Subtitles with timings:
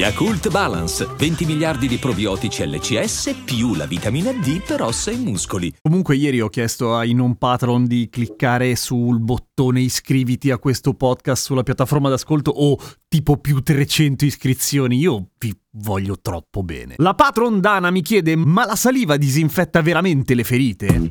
[0.00, 5.70] Yakult Balance, 20 miliardi di probiotici LCS più la vitamina D per ossa e muscoli.
[5.82, 11.44] Comunque ieri ho chiesto ai non patron di cliccare sul bottone iscriviti a questo podcast
[11.44, 12.78] sulla piattaforma d'ascolto o
[13.08, 14.96] tipo più 300 iscrizioni.
[14.96, 16.94] Io vi voglio troppo bene.
[16.96, 21.10] La patron Dana mi chiede ma la saliva disinfetta veramente le ferite?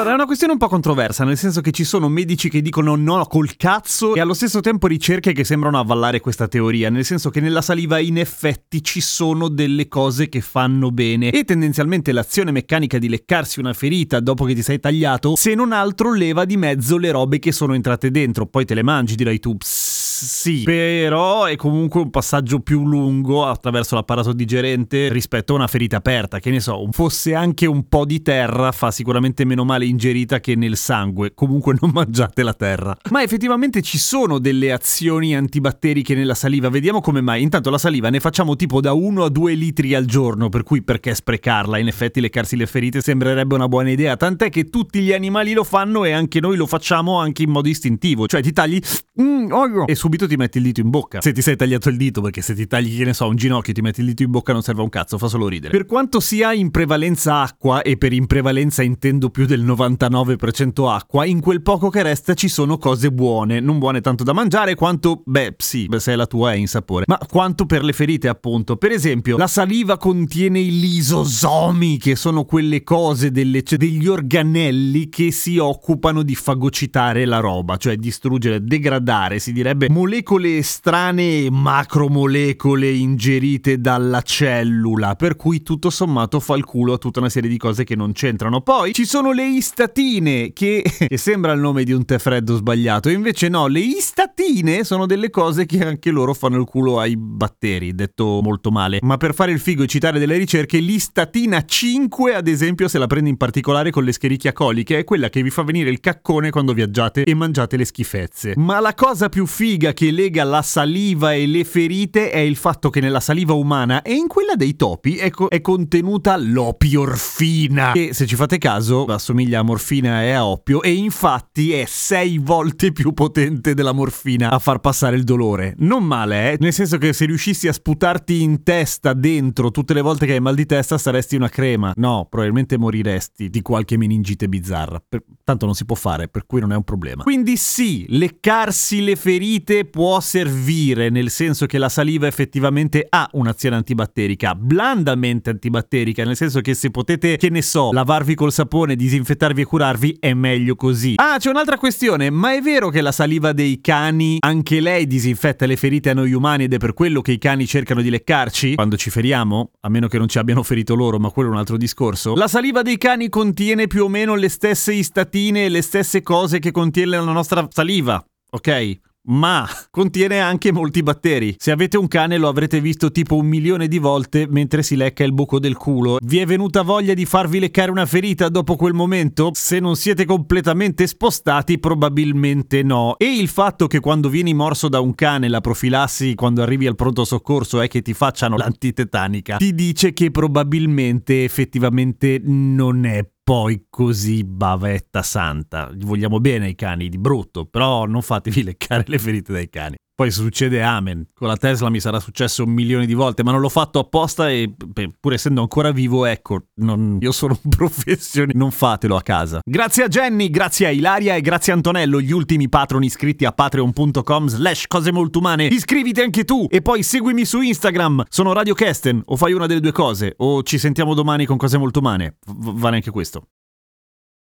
[0.00, 2.96] Allora, è una questione un po' controversa, nel senso che ci sono medici che dicono
[2.96, 7.28] no col cazzo e allo stesso tempo ricerche che sembrano avvallare questa teoria, nel senso
[7.28, 12.50] che nella saliva in effetti ci sono delle cose che fanno bene e tendenzialmente l'azione
[12.50, 16.56] meccanica di leccarsi una ferita dopo che ti sei tagliato, se non altro leva di
[16.56, 19.54] mezzo le robe che sono entrate dentro, poi te le mangi, dirai tu.
[19.58, 19.89] Psst
[20.26, 25.96] sì, però è comunque un passaggio più lungo attraverso l'apparato digerente rispetto a una ferita
[25.96, 30.40] aperta, che ne so, fosse anche un po' di terra fa sicuramente meno male ingerita
[30.40, 32.96] che nel sangue, comunque non mangiate la terra.
[33.10, 37.42] Ma effettivamente ci sono delle azioni antibatteriche nella saliva, vediamo come mai.
[37.42, 40.82] Intanto la saliva ne facciamo tipo da 1 a 2 litri al giorno, per cui
[40.82, 41.78] perché sprecarla?
[41.78, 45.64] In effetti leccarsi le ferite sembrerebbe una buona idea, tant'è che tutti gli animali lo
[45.64, 48.80] fanno e anche noi lo facciamo anche in modo istintivo, cioè ti tagli
[49.20, 49.48] mm,
[49.86, 51.20] e subito ti metti il dito in bocca.
[51.20, 53.72] Se ti sei tagliato il dito, perché se ti tagli, che ne so, un ginocchio
[53.72, 55.76] ti metti il dito in bocca non serve a un cazzo, fa solo ridere.
[55.76, 61.24] Per quanto sia in prevalenza acqua, e per in prevalenza intendo più del 99% acqua,
[61.24, 63.60] in quel poco che resta ci sono cose buone.
[63.60, 67.18] Non buone tanto da mangiare quanto, beh, sì, se è la tua è insapore, ma
[67.28, 68.76] quanto per le ferite, appunto.
[68.76, 75.08] Per esempio, la saliva contiene i lisosomi, che sono quelle cose delle, cioè degli organelli
[75.08, 82.88] che si occupano di fagocitare la roba, cioè distruggere, degradare, si direbbe molecole estranee macromolecole
[82.88, 87.58] ingerite dalla cellula, per cui tutto sommato fa il culo a tutta una serie di
[87.58, 88.62] cose che non c'entrano.
[88.62, 93.10] Poi ci sono le istatine, che, che sembra il nome di un tè freddo sbagliato,
[93.10, 97.94] invece no, le istatine sono delle cose che anche loro fanno il culo ai batteri,
[97.94, 99.00] detto molto male.
[99.02, 103.06] Ma per fare il figo e citare delle ricerche, l'istatina 5, ad esempio, se la
[103.06, 106.48] prende in particolare con le scherichia coliche, è quella che vi fa venire il caccone
[106.48, 108.54] quando viaggiate e mangiate le schifezze.
[108.56, 112.90] Ma la cosa più figa che lega la saliva e le ferite è il fatto
[112.90, 118.12] che nella saliva umana e in quella dei topi è, co- è contenuta l'opiorfina, che
[118.12, 122.92] se ci fate caso assomiglia a morfina e a oppio e infatti è sei volte
[122.92, 125.74] più potente della morfina a far passare il dolore.
[125.78, 126.56] Non male, eh?
[126.60, 130.40] Nel senso che se riuscissi a sputarti in testa dentro tutte le volte che hai
[130.40, 131.92] mal di testa saresti una crema.
[131.96, 135.02] No, probabilmente moriresti di qualche meningite bizzarra.
[135.06, 137.22] Per- tanto non si può fare, per cui non è un problema.
[137.22, 143.76] Quindi sì, leccarsi le ferite può servire, nel senso che la saliva effettivamente ha un'azione
[143.76, 149.62] antibatterica, blandamente antibatterica, nel senso che se potete, che ne so, lavarvi col sapone, disinfettarvi
[149.62, 151.14] e curarvi, è meglio così.
[151.16, 155.66] Ah, c'è un'altra questione, ma è vero che la saliva dei cani, anche lei disinfetta
[155.66, 158.74] le ferite a noi umani ed è per quello che i cani cercano di leccarci?
[158.74, 159.72] Quando ci feriamo?
[159.80, 162.34] A meno che non ci abbiano ferito loro, ma quello è un altro discorso.
[162.34, 166.58] La saliva dei cani contiene più o meno le stesse istatine e le stesse cose
[166.58, 168.24] che contiene la nostra saliva.
[168.52, 168.98] Ok?
[169.24, 171.54] Ma contiene anche molti batteri.
[171.58, 175.24] Se avete un cane lo avrete visto tipo un milione di volte mentre si lecca
[175.24, 176.18] il buco del culo.
[176.22, 179.50] Vi è venuta voglia di farvi leccare una ferita dopo quel momento?
[179.54, 183.16] Se non siete completamente spostati, probabilmente no.
[183.18, 186.96] E il fatto che quando vieni morso da un cane la profilassi quando arrivi al
[186.96, 193.86] pronto soccorso è che ti facciano l'antitetanica, ti dice che probabilmente effettivamente non è poi
[193.90, 195.90] così bavetta santa.
[195.92, 199.96] Gli vogliamo bene ai cani di brutto, però non fatevi leccare le ferite dai cani.
[200.20, 201.28] Poi succede amen.
[201.32, 204.50] Con la Tesla mi sarà successo un milione di volte, ma non l'ho fatto apposta
[204.50, 209.22] e beh, pur essendo ancora vivo, ecco, non, io sono un professionista, non fatelo a
[209.22, 209.60] casa.
[209.64, 213.52] Grazie a Jenny, grazie a Ilaria e grazie a Antonello, gli ultimi patron iscritti a
[213.52, 215.68] patreon.com slash cose molto umane.
[215.68, 219.80] Iscriviti anche tu e poi seguimi su Instagram, sono Radio Kesten, o fai una delle
[219.80, 222.36] due cose, o ci sentiamo domani con cose molto umane.
[222.44, 223.46] V- vale anche questo.